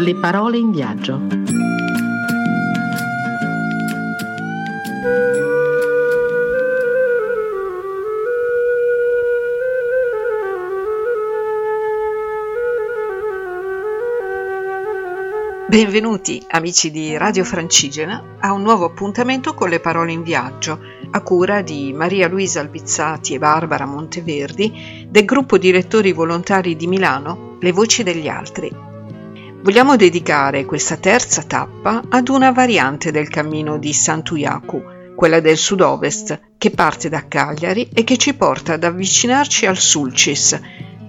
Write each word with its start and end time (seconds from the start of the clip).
Le 0.00 0.14
parole 0.14 0.56
in 0.56 0.70
viaggio. 0.70 1.20
Benvenuti 15.68 16.42
amici 16.48 16.90
di 16.90 17.18
Radio 17.18 17.44
Francigena 17.44 18.36
a 18.38 18.52
un 18.52 18.62
nuovo 18.62 18.86
appuntamento 18.86 19.52
con 19.52 19.68
le 19.68 19.80
parole 19.80 20.12
in 20.12 20.22
viaggio 20.22 20.80
a 21.10 21.20
cura 21.22 21.60
di 21.60 21.92
Maria 21.92 22.26
Luisa 22.26 22.60
Albizzati 22.60 23.34
e 23.34 23.38
Barbara 23.38 23.84
Monteverdi 23.84 25.06
del 25.10 25.26
gruppo 25.26 25.58
di 25.58 25.70
lettori 25.70 26.12
volontari 26.12 26.74
di 26.74 26.86
Milano 26.86 27.58
Le 27.60 27.72
voci 27.72 28.02
degli 28.02 28.28
altri. 28.28 28.88
Vogliamo 29.62 29.96
dedicare 29.96 30.64
questa 30.64 30.96
terza 30.96 31.42
tappa 31.42 32.02
ad 32.08 32.28
una 32.30 32.50
variante 32.50 33.10
del 33.10 33.28
cammino 33.28 33.76
di 33.76 33.92
Sant'Uiacu, 33.92 34.82
quella 35.14 35.40
del 35.40 35.58
sud-ovest, 35.58 36.40
che 36.56 36.70
parte 36.70 37.10
da 37.10 37.28
Cagliari 37.28 37.90
e 37.92 38.02
che 38.02 38.16
ci 38.16 38.32
porta 38.32 38.72
ad 38.72 38.84
avvicinarci 38.84 39.66
al 39.66 39.76
Sulcis, 39.76 40.58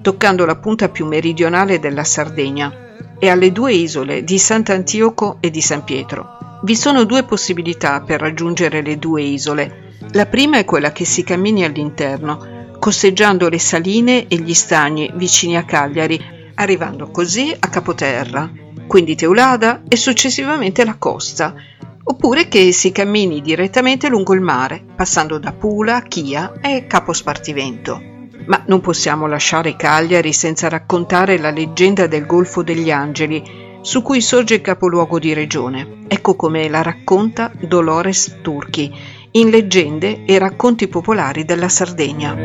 toccando 0.01 0.45
la 0.45 0.57
punta 0.57 0.89
più 0.89 1.05
meridionale 1.05 1.79
della 1.79 2.03
Sardegna, 2.03 2.89
e 3.17 3.29
alle 3.29 3.53
due 3.53 3.71
isole 3.71 4.25
di 4.25 4.37
Sant'Antioco 4.37 5.37
e 5.39 5.49
di 5.49 5.61
San 5.61 5.85
Pietro. 5.85 6.59
Vi 6.63 6.75
sono 6.75 7.05
due 7.05 7.23
possibilità 7.23 8.01
per 8.01 8.19
raggiungere 8.19 8.81
le 8.81 8.99
due 8.99 9.21
isole. 9.21 9.95
La 10.11 10.25
prima 10.25 10.57
è 10.57 10.65
quella 10.65 10.91
che 10.91 11.05
si 11.05 11.23
cammini 11.23 11.63
all'interno, 11.63 12.67
costeggiando 12.79 13.47
le 13.47 13.59
saline 13.59 14.27
e 14.27 14.35
gli 14.35 14.53
stagni 14.53 15.09
vicini 15.15 15.55
a 15.55 15.63
Cagliari, 15.63 16.30
arrivando 16.61 17.09
così 17.09 17.55
a 17.57 17.67
Capoterra, 17.67 18.49
quindi 18.87 19.15
Teulada 19.15 19.81
e 19.87 19.95
successivamente 19.95 20.85
la 20.85 20.95
costa, 20.97 21.55
oppure 22.03 22.47
che 22.47 22.71
si 22.71 22.91
cammini 22.91 23.41
direttamente 23.41 24.09
lungo 24.09 24.33
il 24.33 24.41
mare, 24.41 24.83
passando 24.95 25.37
da 25.39 25.53
Pula, 25.53 26.01
Chia 26.03 26.53
e 26.61 26.85
Capo 26.87 27.13
Spartivento. 27.13 28.01
Ma 28.45 28.63
non 28.67 28.81
possiamo 28.81 29.27
lasciare 29.27 29.75
Cagliari 29.75 30.33
senza 30.33 30.67
raccontare 30.67 31.37
la 31.37 31.51
leggenda 31.51 32.07
del 32.07 32.25
Golfo 32.25 32.63
degli 32.63 32.91
Angeli, 32.91 33.69
su 33.81 34.01
cui 34.01 34.21
sorge 34.21 34.55
il 34.55 34.61
capoluogo 34.61 35.19
di 35.19 35.33
regione. 35.33 35.99
Ecco 36.07 36.35
come 36.35 36.69
la 36.69 36.81
racconta 36.81 37.51
Dolores 37.59 38.37
Turchi, 38.41 38.91
in 39.31 39.49
Leggende 39.49 40.25
e 40.25 40.37
racconti 40.37 40.87
popolari 40.87 41.45
della 41.45 41.69
Sardegna. 41.69 42.35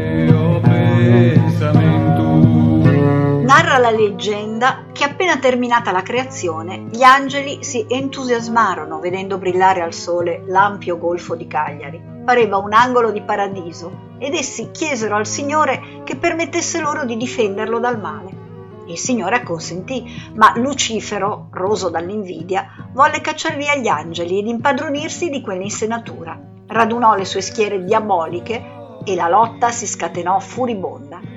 Narra 3.47 3.79
la 3.79 3.93
leggenda 3.93 4.87
che 4.91 5.05
appena 5.05 5.39
terminata 5.39 5.93
la 5.93 6.03
creazione, 6.03 6.89
gli 6.91 7.05
angeli 7.05 7.63
si 7.63 7.87
entusiasmarono 7.89 8.99
vedendo 8.99 9.39
brillare 9.39 9.83
al 9.83 9.93
sole 9.95 10.43
l'ampio 10.49 10.99
golfo 10.99 11.37
di 11.37 11.47
Cagliari 11.47 12.15
pareva 12.27 12.57
un 12.57 12.73
angolo 12.73 13.13
di 13.13 13.23
paradiso 13.23 14.15
ed 14.19 14.35
essi 14.35 14.73
chiesero 14.73 15.15
al 15.15 15.29
Signore 15.29 16.03
che 16.03 16.17
permettesse 16.17 16.81
loro 16.81 17.05
di 17.05 17.17
difenderlo 17.17 17.79
dal 17.79 18.01
male. 18.01 18.45
Il 18.89 18.99
Signore 18.99 19.37
acconsentì, 19.37 20.05
ma 20.35 20.53
Lucifero, 20.57 21.47
roso 21.53 21.89
dall'invidia, 21.89 22.89
volle 22.93 23.21
cacciar 23.21 23.57
via 23.57 23.77
gli 23.77 23.87
angeli 23.87 24.41
ed 24.41 24.49
impadronirsi 24.49 25.31
di 25.31 25.41
quell'insenatura. 25.41 26.37
Radunò 26.67 27.15
le 27.15 27.25
sue 27.25 27.43
schiere 27.43 27.85
diaboliche 27.85 28.75
e 29.05 29.15
la 29.15 29.29
lotta 29.29 29.71
si 29.71 29.87
scatenò 29.87 30.41
furibonda. 30.41 31.36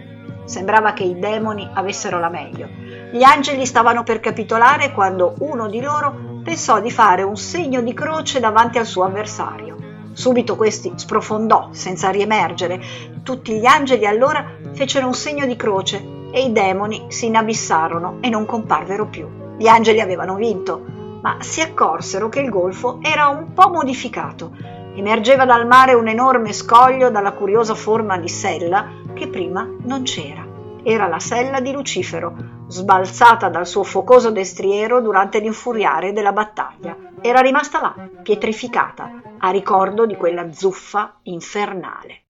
Sembrava 0.49 0.93
che 0.93 1.03
i 1.03 1.19
demoni 1.19 1.69
avessero 1.75 2.17
la 2.17 2.27
meglio. 2.27 2.67
Gli 3.11 3.21
angeli 3.21 3.67
stavano 3.67 4.01
per 4.01 4.19
capitolare 4.19 4.91
quando 4.93 5.35
uno 5.41 5.67
di 5.67 5.79
loro 5.79 6.41
pensò 6.43 6.81
di 6.81 6.89
fare 6.89 7.21
un 7.21 7.37
segno 7.37 7.81
di 7.81 7.93
croce 7.93 8.39
davanti 8.39 8.79
al 8.79 8.87
suo 8.87 9.03
avversario. 9.03 9.75
Subito 10.11 10.55
questi 10.55 10.91
sprofondò 10.95 11.69
senza 11.73 12.09
riemergere. 12.09 12.81
Tutti 13.21 13.59
gli 13.59 13.67
angeli 13.67 14.07
allora 14.07 14.43
fecero 14.73 15.05
un 15.05 15.13
segno 15.13 15.45
di 15.45 15.55
croce 15.55 16.03
e 16.31 16.41
i 16.41 16.51
demoni 16.51 17.05
si 17.09 17.27
inabissarono 17.27 18.17
e 18.19 18.29
non 18.29 18.47
comparvero 18.47 19.05
più. 19.05 19.27
Gli 19.55 19.67
angeli 19.67 20.01
avevano 20.01 20.33
vinto, 20.33 20.83
ma 21.21 21.37
si 21.41 21.61
accorsero 21.61 22.27
che 22.27 22.39
il 22.39 22.49
golfo 22.49 22.97
era 23.03 23.27
un 23.27 23.53
po' 23.53 23.69
modificato. 23.69 24.49
Emergeva 24.95 25.45
dal 25.45 25.67
mare 25.67 25.93
un 25.93 26.07
enorme 26.07 26.53
scoglio 26.53 27.11
dalla 27.11 27.33
curiosa 27.33 27.75
forma 27.75 28.17
di 28.17 28.27
sella 28.27 28.98
che 29.13 29.27
prima 29.27 29.67
non 29.83 30.03
c'era. 30.03 30.45
Era 30.83 31.07
la 31.07 31.19
sella 31.19 31.59
di 31.59 31.71
Lucifero, 31.71 32.35
sbalzata 32.67 33.49
dal 33.49 33.67
suo 33.67 33.83
focoso 33.83 34.31
destriero 34.31 35.01
durante 35.01 35.39
l'infuriare 35.39 36.13
della 36.13 36.31
battaglia. 36.31 36.95
Era 37.21 37.41
rimasta 37.41 37.81
là, 37.81 37.95
pietrificata, 38.23 39.21
a 39.39 39.49
ricordo 39.49 40.05
di 40.05 40.15
quella 40.15 40.51
zuffa 40.53 41.19
infernale. 41.23 42.23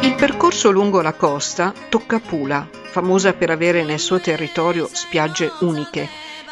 Il 0.00 0.14
percorso 0.14 0.70
lungo 0.70 1.02
la 1.02 1.12
costa 1.12 1.72
tocca 1.88 2.18
Pula, 2.18 2.66
famosa 2.90 3.34
per 3.34 3.50
avere 3.50 3.84
nel 3.84 3.98
suo 3.98 4.18
territorio 4.18 4.88
spiagge 4.90 5.52
uniche, 5.60 6.08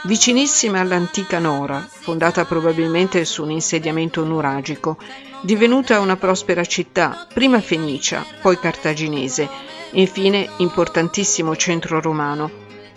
vicinissime 0.07 0.81
all'antica 0.81 1.39
Nora, 1.39 1.87
fondata 1.87 2.45
probabilmente 2.45 3.25
su 3.25 3.43
un 3.43 3.51
insediamento 3.51 4.25
nuragico, 4.25 4.97
divenuta 5.43 6.01
una 6.01 6.17
prospera 6.17 6.65
città, 6.65 7.27
prima 7.33 7.61
fenicia, 7.61 8.25
poi 8.41 8.59
cartaginese, 8.59 9.75
Infine, 9.93 10.49
importantissimo 10.59 11.55
centro 11.57 12.01
romano, 12.01 12.51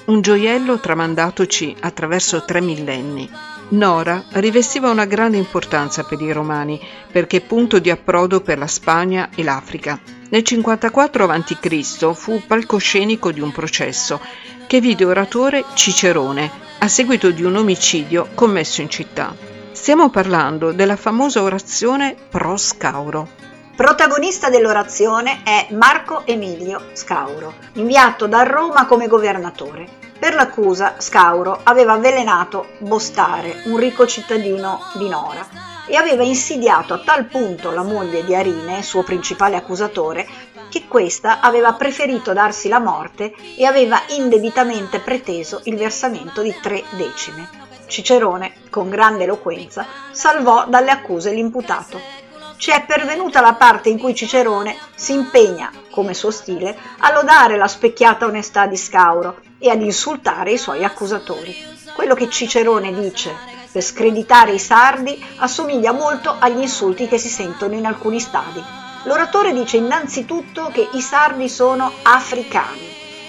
un 0.06 0.22
gioiello 0.22 0.80
tramandatoci 0.80 1.75
attraverso 1.80 2.44
tre 2.44 2.62
millenni. 2.62 3.30
Nora 3.70 4.26
rivestiva 4.31 4.90
una 4.90 5.06
grande 5.06 5.38
importanza 5.38 6.03
per 6.03 6.20
i 6.20 6.31
romani 6.31 6.81
perché 7.12 7.41
punto 7.41 7.78
di 7.78 7.91
approdo 7.91 8.41
per 8.41 8.58
la 8.58 8.68
Spagna 8.68 9.30
e 9.36 9.44
l'Africa. 9.44 10.00
Nel 10.30 10.44
54 10.44 11.26
a.C. 11.26 12.14
fu 12.14 12.41
palcoscenico 12.46 13.31
di 13.31 13.40
un 13.40 13.52
processo 13.52 14.20
che 14.69 14.80
vide 14.80 15.03
oratore 15.03 15.66
Cicerone 15.74 16.52
a 16.78 16.88
seguito 16.88 17.31
di 17.31 17.44
un 17.44 17.56
omicidio 17.56 18.28
commesso 18.35 18.81
in 18.81 18.90
città. 18.91 19.35
Stiamo 19.72 20.12
parlando 20.12 20.74
della 20.74 20.96
famosa 20.96 21.41
orazione 21.41 22.16
pro 22.30 22.56
Scauro. 22.56 23.28
Protagonista 23.75 24.52
dell'orazione 24.52 25.41
è 25.44 25.69
Marco 25.72 26.22
Emilio 26.24 26.90
Scauro, 26.94 27.56
inviato 27.74 28.28
da 28.28 28.44
Roma 28.44 28.85
come 28.85 29.08
governatore. 29.08 29.88
Per 30.19 30.35
l'accusa, 30.35 30.97
Scauro 31.00 31.62
aveva 31.63 31.94
avvelenato 31.94 32.74
Bostare, 32.78 33.63
un 33.66 33.78
ricco 33.78 34.06
cittadino 34.06 34.81
di 34.94 35.09
Nora, 35.09 35.47
e 35.88 35.96
aveva 35.96 36.22
insidiato 36.22 36.94
a 36.94 37.02
tal 37.03 37.25
punto 37.25 37.72
la 37.72 37.81
moglie 37.81 38.24
di 38.24 38.35
Arine, 38.35 38.84
suo 38.84 39.02
principale 39.02 39.56
accusatore, 39.56 40.28
che 40.69 40.88
questa 40.88 41.40
aveva 41.40 41.74
preferito 41.74 42.34
darsi 42.34 42.68
la 42.68 42.80
morte 42.80 43.34
e 43.57 43.66
aveva 43.66 44.02
indebitamente 44.09 45.00
preteso 45.00 45.62
il 45.66 45.75
versamento 45.75 46.41
di 46.41 46.56
tre 46.62 46.84
decime. 46.91 47.50
Cicerone, 47.88 48.53
con 48.69 48.90
grande 48.90 49.24
eloquenza, 49.24 49.85
salvò 50.12 50.66
dalle 50.68 50.91
accuse 50.91 51.31
l'imputato 51.31 52.19
ci 52.59 52.72
è 52.72 52.84
pervenuta 52.85 53.40
la 53.40 53.53
parte 53.53 53.88
in 53.88 53.97
cui 53.97 54.13
Cicerone 54.13 54.75
si 54.94 55.13
impegna, 55.13 55.72
come 55.91 56.13
suo 56.13 56.29
stile, 56.29 56.78
a 56.97 57.13
lodare 57.13 57.56
la 57.56 57.69
specchiata 57.69 58.25
onestà 58.25 58.68
di 58.68 58.75
Scauro 58.75 59.38
e 59.58 59.69
ad 59.69 59.81
insultare 59.81 60.52
i 60.52 60.58
suoi 60.58 60.84
accusatori. 60.84 61.56
Quello 61.94 62.16
che 62.16 62.29
Cicerone 62.29 62.94
dice 62.94 63.34
per 63.72 63.81
screditare 63.81 64.52
i 64.52 64.59
sardi 64.59 65.26
assomiglia 65.38 65.93
molto 65.93 66.35
agli 66.38 66.59
insulti 66.59 67.08
che 67.08 67.17
si 67.17 67.29
sentono 67.29 67.76
in 67.76 67.85
alcuni 67.85 68.20
stadi. 68.20 68.61
L'oratore 69.03 69.53
dice 69.53 69.78
innanzitutto 69.78 70.69
che 70.73 70.90
i 70.93 71.01
sardi 71.01 71.47
sono 71.47 71.91
africani, 72.03 72.87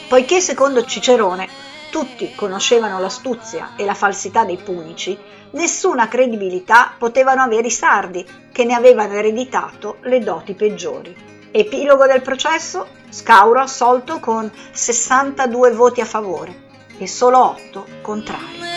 poiché 0.08 0.40
secondo 0.40 0.84
Cicerone 0.84 1.48
tutti 1.90 2.34
conoscevano 2.34 2.98
l'astuzia 2.98 3.72
e 3.76 3.84
la 3.84 3.94
falsità 3.94 4.44
dei 4.44 4.56
punici, 4.56 5.16
nessuna 5.52 6.08
credibilità 6.08 6.94
potevano 6.98 7.42
avere 7.42 7.68
i 7.68 7.72
sardi, 7.72 8.26
che 8.52 8.64
ne 8.64 8.74
avevano 8.74 9.14
ereditato 9.14 9.96
le 10.02 10.18
doti 10.20 10.54
peggiori. 10.54 11.14
Epilogo 11.52 12.06
del 12.06 12.22
processo, 12.22 12.86
Scauro 13.08 13.60
assolto 13.60 14.20
con 14.20 14.50
62 14.70 15.72
voti 15.72 16.00
a 16.00 16.04
favore 16.04 16.68
e 16.98 17.06
solo 17.06 17.44
8 17.44 17.86
contrari. 18.02 18.69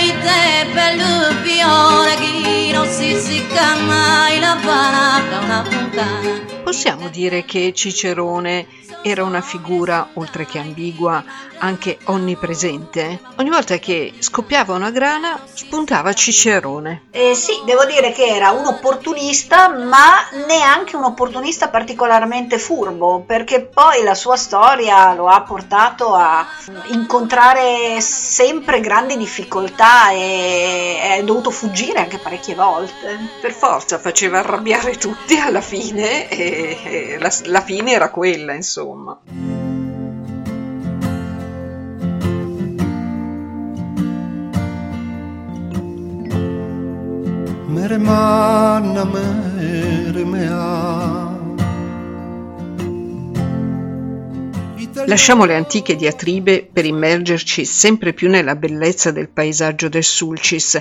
sei 0.00 0.12
te 0.24 0.72
bello 0.72 1.28
piora 1.42 2.14
chi 2.14 2.70
non 2.72 2.86
si 2.88 3.14
sicca 3.20 3.76
mai 3.86 4.40
la 4.40 4.56
baracca 4.64 5.38
una 5.44 5.62
puntana 5.68 6.59
Possiamo 6.70 7.08
dire 7.08 7.44
che 7.44 7.72
Cicerone 7.74 8.64
era 9.02 9.24
una 9.24 9.40
figura, 9.40 10.10
oltre 10.14 10.46
che 10.46 10.60
ambigua, 10.60 11.24
anche 11.58 11.98
onnipresente? 12.04 13.18
Ogni 13.38 13.50
volta 13.50 13.78
che 13.78 14.12
scoppiava 14.18 14.74
una 14.74 14.90
grana, 14.90 15.42
spuntava 15.52 16.12
Cicerone. 16.12 17.06
Eh 17.10 17.34
sì, 17.34 17.60
devo 17.64 17.84
dire 17.86 18.12
che 18.12 18.24
era 18.24 18.52
un 18.52 18.66
opportunista, 18.66 19.68
ma 19.68 20.28
neanche 20.46 20.94
un 20.94 21.02
opportunista 21.02 21.68
particolarmente 21.68 22.58
furbo, 22.58 23.24
perché 23.26 23.62
poi 23.62 24.04
la 24.04 24.14
sua 24.14 24.36
storia 24.36 25.12
lo 25.14 25.26
ha 25.26 25.42
portato 25.42 26.14
a 26.14 26.46
incontrare 26.92 28.00
sempre 28.00 28.78
grandi 28.80 29.16
difficoltà 29.16 30.10
e 30.12 31.16
è 31.18 31.22
dovuto 31.24 31.50
fuggire 31.50 31.98
anche 31.98 32.18
parecchie 32.18 32.54
volte. 32.54 33.18
Per 33.40 33.52
forza, 33.52 33.98
faceva 33.98 34.38
arrabbiare 34.38 34.96
tutti 34.96 35.36
alla 35.36 35.60
fine 35.60 36.28
e, 36.28 36.58
e 36.60 37.18
la, 37.18 37.32
la 37.44 37.60
fine 37.60 37.92
era 37.92 38.10
quella, 38.10 38.54
insomma. 38.54 39.20
mere 47.72 47.98
manna 47.98 49.04
mere 49.04 50.24
mea 50.24 51.38
Lasciamo 55.06 55.44
le 55.44 55.56
antiche 55.56 55.96
diatribe 55.96 56.68
per 56.72 56.84
immergerci 56.84 57.64
sempre 57.64 58.12
più 58.12 58.28
nella 58.28 58.54
bellezza 58.54 59.10
del 59.10 59.28
paesaggio 59.28 59.88
del 59.88 60.04
Sulcis, 60.04 60.80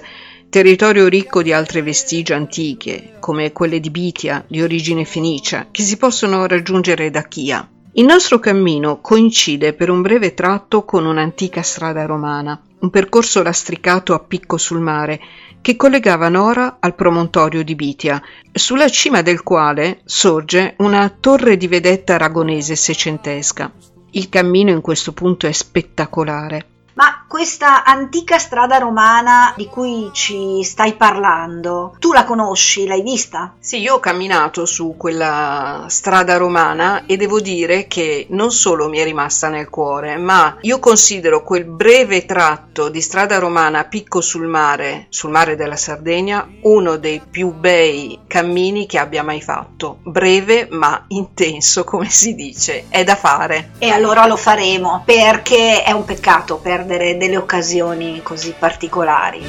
territorio 0.49 1.07
ricco 1.07 1.43
di 1.43 1.53
altre 1.53 1.83
vestigia 1.83 2.35
antiche, 2.35 3.13
come 3.19 3.51
quelle 3.51 3.79
di 3.79 3.91
Bitia, 3.91 4.43
di 4.47 4.61
origine 4.63 5.05
fenicia, 5.05 5.67
che 5.69 5.83
si 5.83 5.95
possono 5.97 6.47
raggiungere 6.47 7.11
da 7.11 7.21
Chia. 7.23 7.69
Il 7.93 8.05
nostro 8.05 8.39
cammino 8.39 8.99
coincide 8.99 9.73
per 9.73 9.89
un 9.91 10.01
breve 10.01 10.33
tratto 10.33 10.85
con 10.85 11.05
un'antica 11.05 11.61
strada 11.61 12.05
romana, 12.05 12.59
un 12.79 12.89
percorso 12.89 13.43
lastricato 13.43 14.13
a 14.13 14.19
picco 14.19 14.57
sul 14.57 14.79
mare, 14.79 15.19
che 15.61 15.75
collegava 15.75 16.29
Nora 16.29 16.77
al 16.79 16.95
promontorio 16.95 17.63
di 17.63 17.75
Bitia, 17.75 18.21
sulla 18.51 18.89
cima 18.89 19.21
del 19.21 19.43
quale 19.43 20.01
sorge 20.05 20.73
una 20.77 21.09
torre 21.09 21.57
di 21.57 21.67
vedetta 21.67 22.15
aragonese 22.15 22.75
seicentesca. 22.75 23.71
Il 24.11 24.29
cammino 24.29 24.71
in 24.71 24.81
questo 24.81 25.11
punto 25.11 25.45
è 25.45 25.51
spettacolare. 25.51 26.65
Ma 26.99 27.23
questa 27.25 27.85
antica 27.85 28.37
strada 28.37 28.77
romana 28.77 29.53
di 29.55 29.67
cui 29.67 30.09
ci 30.11 30.61
stai 30.65 30.95
parlando, 30.95 31.95
tu 31.97 32.11
la 32.11 32.25
conosci? 32.25 32.85
L'hai 32.85 33.01
vista? 33.01 33.53
Sì, 33.57 33.79
io 33.79 33.93
ho 33.93 33.99
camminato 34.01 34.65
su 34.65 34.95
quella 34.97 35.85
strada 35.87 36.35
romana 36.35 37.05
e 37.05 37.15
devo 37.15 37.39
dire 37.39 37.87
che 37.87 38.27
non 38.31 38.51
solo 38.51 38.89
mi 38.89 38.97
è 38.97 39.05
rimasta 39.05 39.47
nel 39.47 39.69
cuore, 39.69 40.17
ma 40.17 40.57
io 40.59 40.79
considero 40.79 41.41
quel 41.41 41.63
breve 41.63 42.25
tratto 42.25 42.89
di 42.89 42.99
strada 42.99 43.39
romana 43.39 43.79
a 43.79 43.85
picco 43.85 44.19
sul 44.19 44.47
mare, 44.47 45.05
sul 45.07 45.29
mare 45.29 45.55
della 45.55 45.77
Sardegna, 45.77 46.49
uno 46.63 46.97
dei 46.97 47.21
più 47.21 47.53
bei 47.53 48.19
cammini 48.27 48.85
che 48.87 48.97
abbia 48.97 49.23
mai 49.23 49.41
fatto. 49.41 49.99
Breve 50.03 50.67
ma 50.69 51.05
intenso, 51.07 51.85
come 51.85 52.09
si 52.09 52.35
dice, 52.35 52.87
è 52.89 53.05
da 53.05 53.15
fare. 53.15 53.71
E 53.77 53.89
allora 53.89 54.25
lo 54.25 54.35
faremo 54.35 55.03
perché 55.05 55.81
è 55.81 55.93
un 55.93 56.03
peccato 56.03 56.57
perdere 56.57 56.87
perdere 56.89 57.17
delle 57.17 57.37
occasioni 57.37 58.19
così 58.23 58.55
particolari. 58.57 59.43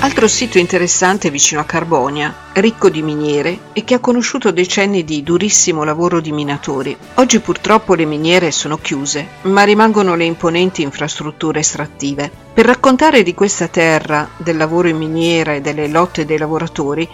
Altro 0.00 0.28
sito 0.28 0.58
interessante 0.58 1.30
vicino 1.30 1.60
a 1.60 1.64
Carbonia, 1.64 2.34
ricco 2.54 2.90
di 2.90 3.00
miniere 3.00 3.58
e 3.72 3.84
che 3.84 3.94
ha 3.94 4.00
conosciuto 4.00 4.50
decenni 4.50 5.04
di 5.04 5.22
durissimo 5.22 5.84
lavoro 5.84 6.20
di 6.20 6.30
minatori. 6.30 6.96
Oggi 7.14 7.38
purtroppo 7.38 7.94
le 7.94 8.04
miniere 8.04 8.50
sono 8.50 8.76
chiuse, 8.76 9.26
ma 9.42 9.62
rimangono 9.62 10.14
le 10.14 10.24
imponenti 10.24 10.82
infrastrutture 10.82 11.60
estrattive. 11.60 12.30
Per 12.52 12.66
raccontare 12.66 13.22
di 13.22 13.34
questa 13.34 13.68
terra, 13.68 14.28
del 14.36 14.56
lavoro 14.56 14.88
in 14.88 14.98
miniera 14.98 15.54
e 15.54 15.60
delle 15.60 15.88
lotte 15.88 16.24
dei 16.24 16.38
lavoratori, 16.38 17.08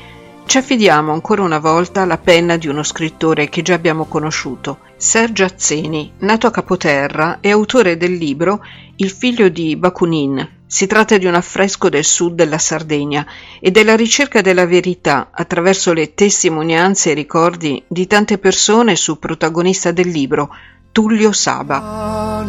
ci 0.51 0.59
affidiamo 0.59 1.13
ancora 1.13 1.43
una 1.43 1.61
volta 1.61 2.03
alla 2.03 2.19
penna 2.19 2.57
di 2.57 2.67
uno 2.67 2.83
scrittore 2.83 3.49
che 3.49 3.63
già 3.63 3.75
abbiamo 3.75 4.07
conosciuto, 4.07 4.81
Sergio 4.97 5.45
Azzeni, 5.45 6.15
nato 6.19 6.49
a 6.49 6.51
Capoterra 6.51 7.39
e 7.41 7.53
autore 7.53 7.97
del 7.97 8.15
libro 8.15 8.61
Il 8.97 9.11
figlio 9.11 9.49
di 9.49 9.77
Bakunin. 9.77 10.65
Si 10.67 10.89
tratta 10.89 11.19
di 11.19 11.27
un 11.27 11.37
affresco 11.37 11.89
del 11.89 12.05
sud 12.05 12.35
della 12.35 12.59
Sardegna 12.59 13.25
e 13.61 13.71
della 13.71 13.95
ricerca 13.95 14.41
della 14.41 14.67
verità 14.67 15.29
attraverso 15.31 15.93
le 15.93 16.15
testimonianze 16.15 17.13
e 17.13 17.15
ricordi 17.15 17.85
di 17.87 18.09
tante 18.09 18.39
persone 18.39 18.97
su 18.97 19.21
protagonista 19.21 19.93
del 19.93 20.09
libro, 20.09 20.51
Tullio 20.91 21.31
Saba. 21.31 22.41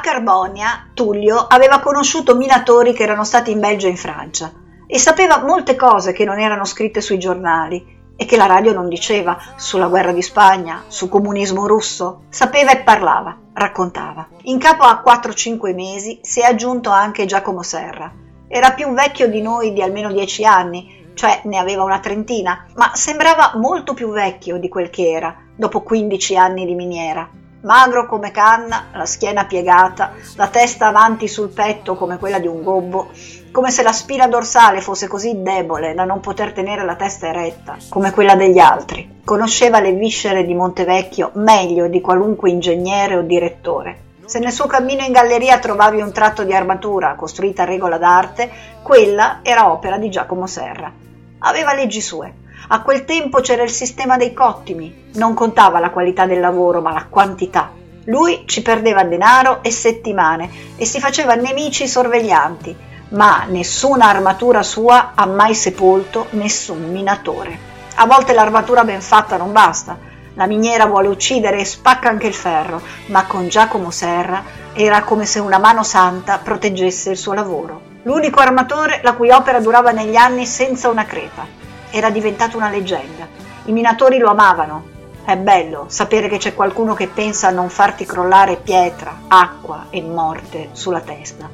A 0.00 0.02
Carbonia, 0.02 0.88
Tullio 0.94 1.36
aveva 1.36 1.78
conosciuto 1.78 2.34
minatori 2.34 2.94
che 2.94 3.02
erano 3.02 3.22
stati 3.22 3.50
in 3.50 3.60
Belgio 3.60 3.86
e 3.86 3.90
in 3.90 3.98
Francia 3.98 4.50
e 4.86 4.98
sapeva 4.98 5.44
molte 5.44 5.76
cose 5.76 6.12
che 6.12 6.24
non 6.24 6.40
erano 6.40 6.64
scritte 6.64 7.02
sui 7.02 7.18
giornali 7.18 8.14
e 8.16 8.24
che 8.24 8.38
la 8.38 8.46
radio 8.46 8.72
non 8.72 8.88
diceva 8.88 9.36
sulla 9.56 9.88
guerra 9.88 10.12
di 10.12 10.22
Spagna, 10.22 10.84
sul 10.86 11.10
comunismo 11.10 11.66
russo. 11.66 12.22
Sapeva 12.30 12.70
e 12.70 12.78
parlava, 12.78 13.36
raccontava. 13.52 14.26
In 14.44 14.58
capo 14.58 14.84
a 14.84 15.02
4-5 15.06 15.74
mesi 15.74 16.18
si 16.22 16.40
è 16.40 16.44
aggiunto 16.44 16.88
anche 16.88 17.26
Giacomo 17.26 17.62
Serra. 17.62 18.10
Era 18.48 18.70
più 18.70 18.94
vecchio 18.94 19.28
di 19.28 19.42
noi 19.42 19.74
di 19.74 19.82
almeno 19.82 20.10
10 20.10 20.46
anni, 20.46 21.10
cioè 21.12 21.42
ne 21.44 21.58
aveva 21.58 21.82
una 21.82 22.00
trentina, 22.00 22.64
ma 22.76 22.92
sembrava 22.94 23.52
molto 23.56 23.92
più 23.92 24.08
vecchio 24.12 24.56
di 24.56 24.70
quel 24.70 24.88
che 24.88 25.10
era, 25.10 25.36
dopo 25.54 25.82
15 25.82 26.36
anni 26.38 26.64
di 26.64 26.74
miniera 26.74 27.39
magro 27.62 28.06
come 28.06 28.30
canna, 28.30 28.86
la 28.92 29.06
schiena 29.06 29.44
piegata, 29.44 30.12
la 30.36 30.48
testa 30.48 30.86
avanti 30.86 31.28
sul 31.28 31.50
petto 31.50 31.94
come 31.94 32.18
quella 32.18 32.38
di 32.38 32.46
un 32.46 32.62
gobbo, 32.62 33.10
come 33.52 33.70
se 33.70 33.82
la 33.82 33.92
spina 33.92 34.28
dorsale 34.28 34.80
fosse 34.80 35.08
così 35.08 35.42
debole 35.42 35.94
da 35.94 36.04
non 36.04 36.20
poter 36.20 36.52
tenere 36.52 36.84
la 36.84 36.96
testa 36.96 37.28
eretta, 37.28 37.76
come 37.88 38.12
quella 38.12 38.34
degli 38.34 38.58
altri. 38.58 39.18
Conosceva 39.24 39.80
le 39.80 39.92
viscere 39.92 40.44
di 40.44 40.54
Montevecchio 40.54 41.32
meglio 41.34 41.88
di 41.88 42.00
qualunque 42.00 42.50
ingegnere 42.50 43.16
o 43.16 43.22
direttore. 43.22 44.08
Se 44.24 44.38
nel 44.38 44.52
suo 44.52 44.66
cammino 44.66 45.02
in 45.02 45.12
galleria 45.12 45.58
trovavi 45.58 46.00
un 46.00 46.12
tratto 46.12 46.44
di 46.44 46.54
armatura 46.54 47.14
costruita 47.16 47.62
a 47.62 47.66
regola 47.66 47.98
d'arte, 47.98 48.50
quella 48.82 49.40
era 49.42 49.72
opera 49.72 49.98
di 49.98 50.08
Giacomo 50.08 50.46
Serra. 50.46 50.92
Aveva 51.40 51.74
leggi 51.74 52.00
sue 52.00 52.32
a 52.72 52.82
quel 52.82 53.04
tempo 53.04 53.40
c'era 53.40 53.64
il 53.64 53.70
sistema 53.70 54.16
dei 54.16 54.32
cottimi, 54.32 55.10
non 55.14 55.34
contava 55.34 55.80
la 55.80 55.90
qualità 55.90 56.26
del 56.26 56.38
lavoro 56.38 56.80
ma 56.80 56.92
la 56.92 57.06
quantità. 57.10 57.72
Lui 58.04 58.44
ci 58.46 58.62
perdeva 58.62 59.02
denaro 59.02 59.58
e 59.62 59.72
settimane 59.72 60.48
e 60.76 60.84
si 60.84 61.00
faceva 61.00 61.34
nemici 61.34 61.88
sorveglianti, 61.88 62.76
ma 63.10 63.44
nessuna 63.48 64.08
armatura 64.08 64.62
sua 64.62 65.12
ha 65.16 65.26
mai 65.26 65.56
sepolto 65.56 66.28
nessun 66.30 66.92
minatore. 66.92 67.58
A 67.96 68.06
volte 68.06 68.34
l'armatura 68.34 68.84
ben 68.84 69.00
fatta 69.00 69.36
non 69.36 69.50
basta, 69.50 69.98
la 70.34 70.46
miniera 70.46 70.86
vuole 70.86 71.08
uccidere 71.08 71.58
e 71.58 71.64
spacca 71.64 72.08
anche 72.08 72.28
il 72.28 72.34
ferro, 72.34 72.80
ma 73.06 73.24
con 73.24 73.48
Giacomo 73.48 73.90
Serra 73.90 74.44
era 74.74 75.02
come 75.02 75.26
se 75.26 75.40
una 75.40 75.58
mano 75.58 75.82
santa 75.82 76.38
proteggesse 76.38 77.10
il 77.10 77.16
suo 77.16 77.32
lavoro. 77.32 77.80
L'unico 78.04 78.38
armatore 78.38 79.00
la 79.02 79.14
cui 79.14 79.30
opera 79.30 79.58
durava 79.58 79.90
negli 79.90 80.14
anni 80.14 80.46
senza 80.46 80.88
una 80.88 81.04
crepa 81.04 81.60
era 81.90 82.10
diventato 82.10 82.56
una 82.56 82.70
leggenda. 82.70 83.26
I 83.64 83.72
minatori 83.72 84.18
lo 84.18 84.30
amavano. 84.30 84.98
È 85.24 85.36
bello 85.36 85.84
sapere 85.88 86.28
che 86.28 86.38
c'è 86.38 86.54
qualcuno 86.54 86.94
che 86.94 87.06
pensa 87.06 87.48
a 87.48 87.52
non 87.52 87.68
farti 87.68 88.04
crollare 88.04 88.56
pietra, 88.56 89.22
acqua 89.28 89.86
e 89.90 90.02
morte 90.02 90.70
sulla 90.72 91.00
testa. 91.00 91.48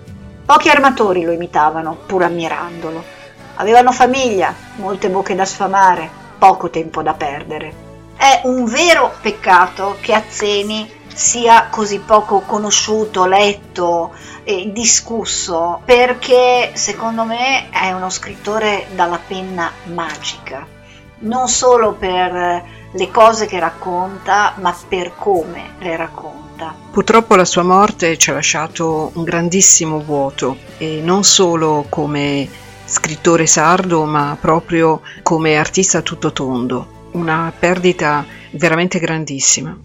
Pochi 0.44 0.68
armatori 0.68 1.24
lo 1.24 1.32
imitavano, 1.32 1.96
pur 2.06 2.22
ammirandolo. 2.22 3.02
Avevano 3.56 3.92
famiglia, 3.92 4.54
molte 4.76 5.08
bocche 5.08 5.34
da 5.34 5.44
sfamare, 5.44 6.08
poco 6.38 6.70
tempo 6.70 7.02
da 7.02 7.14
perdere. 7.14 7.84
È 8.16 8.42
un 8.44 8.64
vero 8.64 9.12
peccato 9.20 9.96
che 10.00 10.14
Azzeni 10.14 10.90
sia 11.16 11.68
così 11.70 11.98
poco 11.98 12.40
conosciuto, 12.40 13.24
letto 13.24 14.12
e 14.44 14.70
discusso, 14.70 15.80
perché 15.86 16.72
secondo 16.74 17.24
me 17.24 17.70
è 17.70 17.90
uno 17.92 18.10
scrittore 18.10 18.86
dalla 18.94 19.18
penna 19.26 19.72
magica, 19.84 20.66
non 21.20 21.48
solo 21.48 21.94
per 21.94 22.62
le 22.92 23.10
cose 23.10 23.46
che 23.46 23.58
racconta, 23.58 24.54
ma 24.60 24.76
per 24.88 25.14
come 25.16 25.70
le 25.78 25.96
racconta. 25.96 26.74
Purtroppo 26.90 27.34
la 27.34 27.46
sua 27.46 27.62
morte 27.62 28.18
ci 28.18 28.30
ha 28.30 28.34
lasciato 28.34 29.10
un 29.14 29.24
grandissimo 29.24 30.00
vuoto 30.00 30.58
e 30.76 31.00
non 31.02 31.24
solo 31.24 31.86
come 31.88 32.46
scrittore 32.84 33.46
sardo, 33.46 34.04
ma 34.04 34.36
proprio 34.38 35.00
come 35.22 35.56
artista 35.56 36.02
tutto 36.02 36.32
tondo. 36.32 37.08
Una 37.12 37.50
perdita 37.58 38.24
veramente 38.50 38.98
grandissima. 38.98 39.76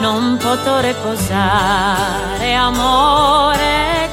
Non 0.00 0.38
potrò 0.38 0.80
riposare, 0.80 2.54
amore. 2.54 4.08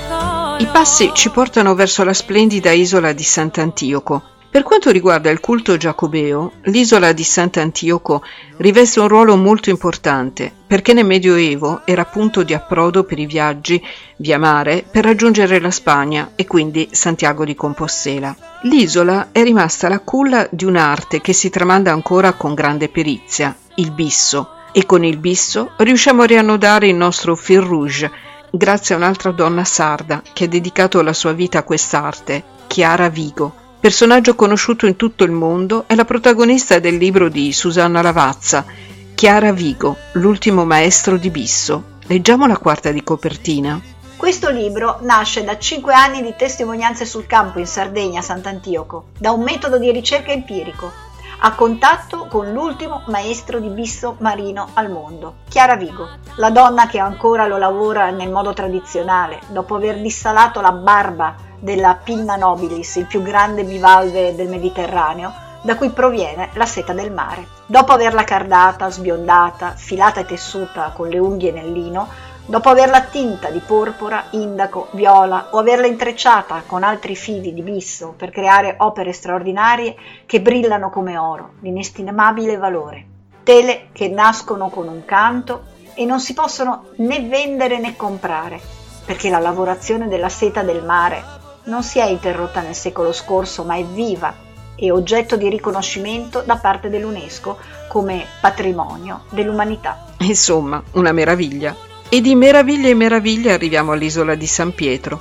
I 0.59 0.65
passi 0.65 1.11
ci 1.13 1.29
portano 1.29 1.75
verso 1.75 2.03
la 2.03 2.13
splendida 2.13 2.71
isola 2.71 3.13
di 3.13 3.23
Sant'Antioco. 3.23 4.23
Per 4.49 4.63
quanto 4.63 4.89
riguarda 4.89 5.29
il 5.29 5.39
culto 5.39 5.77
giacobeo, 5.77 6.53
l'isola 6.63 7.11
di 7.11 7.23
Sant'Antioco 7.23 8.23
riveste 8.57 8.99
un 8.99 9.07
ruolo 9.07 9.35
molto 9.35 9.69
importante 9.69 10.51
perché 10.65 10.93
nel 10.93 11.05
Medioevo 11.05 11.81
era 11.85 12.05
punto 12.05 12.41
di 12.41 12.55
approdo 12.55 13.03
per 13.03 13.19
i 13.19 13.27
viaggi 13.27 13.79
via 14.17 14.39
mare 14.39 14.83
per 14.89 15.03
raggiungere 15.05 15.59
la 15.59 15.69
Spagna 15.69 16.31
e 16.35 16.47
quindi 16.47 16.89
Santiago 16.91 17.45
di 17.45 17.53
Compostela. 17.53 18.35
L'isola 18.63 19.29
è 19.31 19.43
rimasta 19.43 19.89
la 19.89 19.99
culla 19.99 20.47
di 20.49 20.65
un'arte 20.65 21.21
che 21.21 21.33
si 21.33 21.51
tramanda 21.51 21.91
ancora 21.91 22.33
con 22.33 22.55
grande 22.55 22.89
perizia, 22.89 23.55
il 23.75 23.91
bisso, 23.91 24.53
e 24.71 24.85
con 24.85 25.03
il 25.03 25.17
bisso 25.17 25.71
riusciamo 25.77 26.21
a 26.21 26.25
riannodare 26.25 26.87
il 26.87 26.95
nostro 26.95 27.35
fil 27.35 27.61
rouge 27.61 28.11
grazie 28.49 28.95
a 28.95 28.97
un'altra 28.97 29.31
donna 29.31 29.63
sarda 29.63 30.21
che 30.33 30.45
ha 30.45 30.47
dedicato 30.47 31.01
la 31.01 31.13
sua 31.13 31.33
vita 31.33 31.59
a 31.59 31.63
quest'arte, 31.63 32.43
Chiara 32.67 33.09
Vigo. 33.09 33.65
Personaggio 33.79 34.35
conosciuto 34.35 34.87
in 34.87 34.95
tutto 34.95 35.23
il 35.23 35.31
mondo, 35.31 35.83
è 35.87 35.95
la 35.95 36.05
protagonista 36.05 36.79
del 36.79 36.97
libro 36.97 37.29
di 37.29 37.53
Susanna 37.53 38.01
Lavazza, 38.01 38.65
Chiara 39.13 39.51
Vigo, 39.51 39.95
l'ultimo 40.13 40.65
maestro 40.65 41.17
di 41.17 41.29
Bisso. 41.29 41.95
Leggiamo 42.07 42.47
la 42.47 42.57
quarta 42.57 42.91
di 42.91 43.03
copertina. 43.03 43.79
Questo 44.15 44.49
libro 44.49 44.97
nasce 45.01 45.43
da 45.43 45.59
cinque 45.59 45.93
anni 45.93 46.23
di 46.23 46.33
testimonianze 46.35 47.05
sul 47.05 47.27
campo 47.27 47.59
in 47.59 47.67
Sardegna, 47.67 48.21
Sant'Antioco, 48.21 49.09
da 49.17 49.31
un 49.31 49.43
metodo 49.43 49.77
di 49.77 49.91
ricerca 49.91 50.31
empirico 50.31 51.05
a 51.39 51.53
contatto 51.53 52.25
con 52.27 52.51
l'ultimo 52.51 53.03
maestro 53.07 53.59
di 53.59 53.69
bisso 53.69 54.15
marino 54.19 54.69
al 54.73 54.89
mondo, 54.89 55.35
Chiara 55.47 55.75
Vigo, 55.75 56.07
la 56.37 56.49
donna 56.49 56.87
che 56.87 56.97
ancora 56.97 57.45
lo 57.45 57.57
lavora 57.57 58.09
nel 58.09 58.31
modo 58.31 58.53
tradizionale, 58.53 59.41
dopo 59.49 59.75
aver 59.75 60.01
dissalato 60.01 60.61
la 60.61 60.71
barba 60.71 61.35
della 61.59 61.99
Pinna 62.03 62.35
nobilis, 62.35 62.95
il 62.95 63.05
più 63.05 63.21
grande 63.21 63.63
bivalve 63.63 64.33
del 64.35 64.47
Mediterraneo, 64.47 65.45
da 65.61 65.75
cui 65.75 65.89
proviene 65.89 66.49
la 66.53 66.65
seta 66.65 66.93
del 66.93 67.11
mare. 67.11 67.45
Dopo 67.65 67.91
averla 67.91 68.23
cardata, 68.23 68.89
sbiondata, 68.89 69.73
filata 69.75 70.21
e 70.21 70.25
tessuta 70.25 70.91
con 70.95 71.09
le 71.09 71.19
unghie 71.19 71.51
nel 71.51 71.71
lino, 71.71 72.07
Dopo 72.49 72.69
averla 72.69 73.01
tinta 73.01 73.49
di 73.49 73.59
porpora, 73.59 74.27
indaco, 74.29 74.87
viola 74.91 75.49
o 75.51 75.57
averla 75.57 75.85
intrecciata 75.85 76.63
con 76.65 76.81
altri 76.81 77.13
fili 77.13 77.53
di 77.53 77.61
bisso 77.61 78.13
per 78.15 78.29
creare 78.29 78.75
opere 78.77 79.11
straordinarie 79.11 79.97
che 80.25 80.39
brillano 80.39 80.89
come 80.89 81.17
oro, 81.17 81.55
di 81.59 81.67
inestimabile 81.67 82.55
valore. 82.55 83.05
Tele 83.43 83.89
che 83.91 84.07
nascono 84.07 84.69
con 84.69 84.87
un 84.87 85.03
canto 85.03 85.63
e 85.93 86.05
non 86.05 86.21
si 86.21 86.33
possono 86.33 86.85
né 86.99 87.19
vendere 87.19 87.79
né 87.79 87.97
comprare, 87.97 88.61
perché 89.05 89.29
la 89.29 89.39
lavorazione 89.39 90.07
della 90.07 90.29
seta 90.29 90.63
del 90.63 90.85
mare 90.85 91.21
non 91.65 91.83
si 91.83 91.99
è 91.99 92.05
interrotta 92.05 92.61
nel 92.61 92.75
secolo 92.75 93.11
scorso, 93.11 93.65
ma 93.65 93.75
è 93.75 93.83
viva 93.83 94.33
e 94.77 94.89
oggetto 94.89 95.35
di 95.35 95.49
riconoscimento 95.49 96.43
da 96.43 96.55
parte 96.55 96.89
dell'UNESCO 96.89 97.57
come 97.89 98.25
patrimonio 98.39 99.23
dell'umanità. 99.31 100.05
Insomma, 100.19 100.81
una 100.93 101.11
meraviglia. 101.11 101.86
E 102.09 102.21
di 102.21 102.35
meraviglia 102.35 102.87
in 102.87 102.95
meraviglia 102.95 103.53
arriviamo 103.53 103.91
all'isola 103.91 104.33
di 104.33 104.47
San 104.47 104.73
Pietro. 104.73 105.19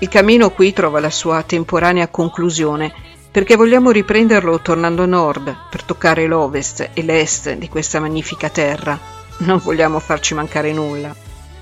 Il 0.00 0.08
cammino 0.08 0.50
qui 0.50 0.74
trova 0.74 1.00
la 1.00 1.08
sua 1.08 1.42
temporanea 1.42 2.08
conclusione 2.08 2.92
perché 3.30 3.56
vogliamo 3.56 3.90
riprenderlo 3.90 4.60
tornando 4.60 5.04
a 5.04 5.06
nord 5.06 5.56
per 5.70 5.84
toccare 5.84 6.26
l'ovest 6.26 6.90
e 6.92 7.02
l'est 7.02 7.54
di 7.54 7.70
questa 7.70 7.98
magnifica 7.98 8.50
terra. 8.50 8.98
Non 9.38 9.56
vogliamo 9.56 10.00
farci 10.00 10.34
mancare 10.34 10.70
nulla. 10.74 11.16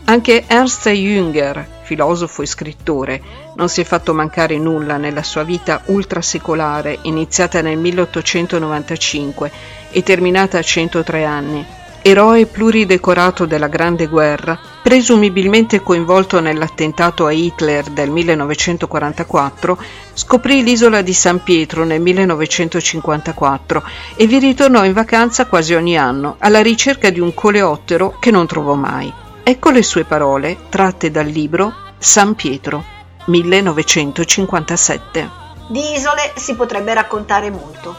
Anche 0.07 0.43
Ernst 0.49 0.89
Jünger, 0.89 1.65
filosofo 1.83 2.43
e 2.43 2.47
scrittore, 2.47 3.23
non 3.55 3.69
si 3.69 3.83
è 3.83 3.85
fatto 3.85 4.15
mancare 4.15 4.59
nulla 4.59 4.97
nella 4.97 5.23
sua 5.23 5.45
vita 5.45 5.83
ultrasecolare 5.87 6.99
iniziata 7.03 7.61
nel 7.61 7.79
1895 7.79 9.51
e 9.93 10.03
terminata 10.03 10.59
a 10.59 10.63
103 10.63 11.25
anni 11.25 11.85
eroe 12.09 12.47
pluridecorato 12.47 13.47
della 13.47 13.67
Grande 13.67 14.07
Guerra, 14.07 14.57
presumibilmente 14.81 15.83
coinvolto 15.83 16.39
nell'attentato 16.39 17.27
a 17.27 17.33
Hitler 17.33 17.87
del 17.87 18.11
1944, 18.11 19.77
scoprì 20.13 20.63
l'isola 20.63 21.03
di 21.03 21.13
San 21.13 21.43
Pietro 21.43 21.83
nel 21.83 22.01
1954 22.01 23.83
e 24.15 24.25
vi 24.29 24.39
ritornò 24.39 24.85
in 24.85 24.93
vacanza 24.93 25.47
quasi 25.47 25.75
ogni 25.75 25.99
anno 25.99 26.37
alla 26.39 26.63
ricerca 26.63 27.11
di 27.11 27.19
un 27.19 27.35
coleottero 27.35 28.19
che 28.21 28.31
non 28.31 28.47
trovò 28.47 28.75
mai. 28.75 29.13
Ecco 29.43 29.71
le 29.71 29.83
sue 29.83 30.05
parole 30.05 30.59
tratte 30.69 31.11
dal 31.11 31.27
libro 31.27 31.75
San 31.99 32.37
Pietro, 32.37 32.85
1957. 33.25 35.29
Di 35.71 35.95
isole 35.97 36.35
si 36.37 36.55
potrebbe 36.55 36.95
raccontare 36.95 37.51
molto 37.51 37.97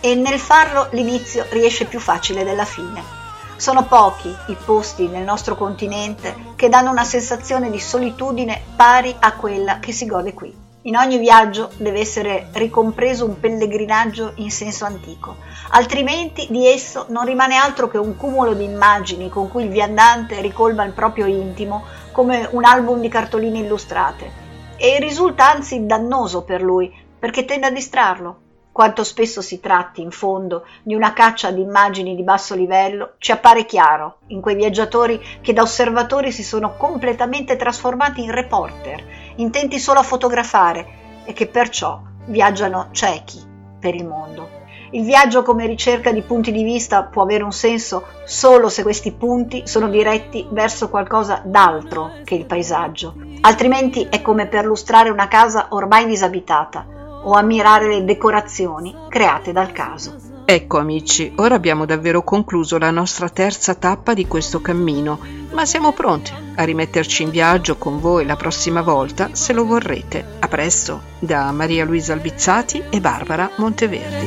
e 0.00 0.14
nel 0.14 0.38
farlo 0.38 0.88
l'inizio 0.92 1.44
riesce 1.50 1.84
più 1.84 2.00
facile 2.00 2.42
della 2.42 2.64
fine. 2.64 3.19
Sono 3.60 3.84
pochi 3.84 4.34
i 4.46 4.56
posti 4.64 5.06
nel 5.06 5.22
nostro 5.22 5.54
continente 5.54 6.34
che 6.56 6.70
danno 6.70 6.90
una 6.90 7.04
sensazione 7.04 7.70
di 7.70 7.78
solitudine 7.78 8.58
pari 8.74 9.14
a 9.20 9.34
quella 9.34 9.80
che 9.80 9.92
si 9.92 10.06
gode 10.06 10.32
qui. 10.32 10.50
In 10.84 10.96
ogni 10.96 11.18
viaggio 11.18 11.68
deve 11.76 12.00
essere 12.00 12.48
ricompreso 12.52 13.26
un 13.26 13.38
pellegrinaggio 13.38 14.32
in 14.36 14.50
senso 14.50 14.86
antico, 14.86 15.36
altrimenti 15.72 16.46
di 16.48 16.66
esso 16.68 17.04
non 17.10 17.26
rimane 17.26 17.56
altro 17.56 17.88
che 17.88 17.98
un 17.98 18.16
cumulo 18.16 18.54
di 18.54 18.64
immagini 18.64 19.28
con 19.28 19.50
cui 19.50 19.64
il 19.64 19.68
viandante 19.68 20.40
ricolma 20.40 20.84
il 20.84 20.92
proprio 20.92 21.26
intimo 21.26 21.84
come 22.12 22.48
un 22.52 22.64
album 22.64 22.98
di 23.00 23.08
cartoline 23.08 23.58
illustrate. 23.58 24.32
E 24.78 24.98
risulta 25.00 25.52
anzi 25.52 25.84
dannoso 25.84 26.44
per 26.44 26.62
lui, 26.62 26.90
perché 27.18 27.44
tende 27.44 27.66
a 27.66 27.70
distrarlo. 27.70 28.40
Quanto 28.72 29.02
spesso 29.02 29.42
si 29.42 29.58
tratti, 29.58 30.00
in 30.00 30.12
fondo, 30.12 30.64
di 30.82 30.94
una 30.94 31.12
caccia 31.12 31.50
di 31.50 31.60
immagini 31.60 32.14
di 32.14 32.22
basso 32.22 32.54
livello, 32.54 33.14
ci 33.18 33.32
appare 33.32 33.66
chiaro. 33.66 34.18
In 34.28 34.40
quei 34.40 34.54
viaggiatori 34.54 35.20
che 35.40 35.52
da 35.52 35.62
osservatori 35.62 36.30
si 36.30 36.44
sono 36.44 36.76
completamente 36.76 37.56
trasformati 37.56 38.22
in 38.22 38.30
reporter, 38.30 39.04
intenti 39.36 39.80
solo 39.80 39.98
a 39.98 40.04
fotografare 40.04 40.98
e 41.24 41.32
che 41.32 41.48
perciò 41.48 42.00
viaggiano 42.26 42.88
ciechi 42.92 43.42
per 43.80 43.96
il 43.96 44.06
mondo. 44.06 44.58
Il 44.92 45.04
viaggio 45.04 45.42
come 45.42 45.66
ricerca 45.66 46.12
di 46.12 46.22
punti 46.22 46.52
di 46.52 46.62
vista 46.62 47.02
può 47.02 47.22
avere 47.22 47.42
un 47.42 47.52
senso 47.52 48.06
solo 48.24 48.68
se 48.68 48.82
questi 48.82 49.12
punti 49.12 49.66
sono 49.66 49.88
diretti 49.88 50.46
verso 50.50 50.88
qualcosa 50.88 51.42
d'altro 51.44 52.12
che 52.24 52.36
il 52.36 52.46
paesaggio, 52.46 53.14
altrimenti 53.42 54.06
è 54.08 54.22
come 54.22 54.46
perlustrare 54.46 55.10
una 55.10 55.28
casa 55.28 55.66
ormai 55.70 56.06
disabitata 56.06 56.98
o 57.22 57.32
ammirare 57.32 57.88
le 57.88 58.04
decorazioni 58.04 58.94
create 59.08 59.52
dal 59.52 59.72
caso. 59.72 60.16
Ecco 60.44 60.78
amici, 60.78 61.32
ora 61.36 61.54
abbiamo 61.54 61.84
davvero 61.84 62.24
concluso 62.24 62.76
la 62.76 62.90
nostra 62.90 63.28
terza 63.28 63.76
tappa 63.76 64.14
di 64.14 64.26
questo 64.26 64.60
cammino, 64.60 65.20
ma 65.52 65.64
siamo 65.64 65.92
pronti 65.92 66.32
a 66.56 66.64
rimetterci 66.64 67.22
in 67.22 67.30
viaggio 67.30 67.76
con 67.76 68.00
voi 68.00 68.26
la 68.26 68.34
prossima 68.34 68.82
volta 68.82 69.28
se 69.32 69.52
lo 69.52 69.64
vorrete. 69.64 70.38
A 70.40 70.48
presto 70.48 71.02
da 71.20 71.52
Maria 71.52 71.84
Luisa 71.84 72.14
Albizzati 72.14 72.82
e 72.90 73.00
Barbara 73.00 73.48
Monteverdi. 73.56 74.26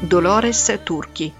Dolores 0.00 0.80
Turchi, 0.82 1.32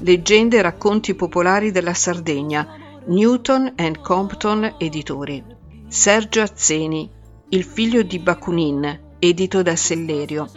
leggende 0.00 0.58
e 0.58 0.62
racconti 0.62 1.14
popolari 1.14 1.70
della 1.70 1.94
Sardegna, 1.94 2.66
Newton 3.06 3.72
and 3.76 4.00
Compton 4.00 4.74
Editori. 4.76 5.42
Sergio 5.88 6.42
Azzeni, 6.42 7.13
il 7.54 7.62
figlio 7.62 8.02
di 8.02 8.18
Bakunin, 8.18 9.14
edito 9.20 9.62
da 9.62 9.76
Sellerio. 9.76 10.50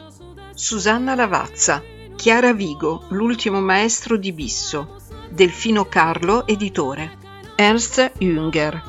Susanna 0.55 1.13
Lavazza, 1.13 1.83
Chiara 2.15 2.53
Vigo, 2.53 3.03
l'ultimo 3.09 3.61
maestro 3.61 4.17
di 4.17 4.33
Bisso, 4.33 4.95
Delfino 5.29 5.85
Carlo, 5.85 6.47
editore. 6.47 7.25
Ernst 7.55 8.13
Jünger, 8.17 8.81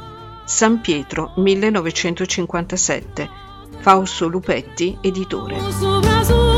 San 0.46 0.80
Pietro, 0.80 1.32
1957. 1.36 3.28
Fausto 3.80 4.26
Lupetti, 4.26 4.96
editore. 5.02 6.57